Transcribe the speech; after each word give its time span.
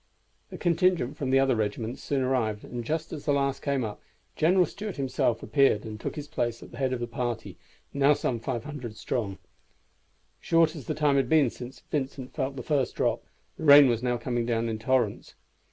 The 0.49 0.57
contingent 0.57 1.15
from 1.15 1.29
the 1.29 1.37
other 1.37 1.55
regiments 1.55 2.01
soon 2.01 2.23
arrived, 2.23 2.63
and 2.63 2.83
just 2.83 3.13
as 3.13 3.25
the 3.25 3.33
last 3.33 3.61
came 3.61 3.83
up 3.83 4.01
General 4.35 4.65
Stuart 4.65 4.95
himself 4.95 5.43
appeared 5.43 5.85
and 5.85 5.99
took 5.99 6.15
his 6.15 6.27
place 6.27 6.63
at 6.63 6.71
the 6.71 6.77
head 6.79 6.91
of 6.91 6.99
the 6.99 7.05
party, 7.05 7.59
now 7.93 8.13
some 8.15 8.39
500 8.39 8.95
strong. 8.95 9.37
Short 10.39 10.75
as 10.75 10.87
the 10.87 10.95
time 10.95 11.17
had 11.17 11.29
been 11.29 11.51
since 11.51 11.83
Vincent 11.91 12.33
felt 12.33 12.55
the 12.55 12.63
first 12.63 12.95
drop, 12.95 13.21
the 13.57 13.63
rain 13.63 13.87
was 13.89 14.01
now 14.01 14.17
coming 14.17 14.43
down 14.47 14.69
in 14.69 14.79
torrents. 14.79 15.35